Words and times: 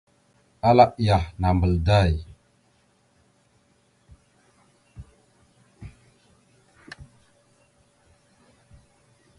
Ala 0.69 0.85
iyah, 1.01 1.25
nambal 1.41 1.73
day! 1.87 2.13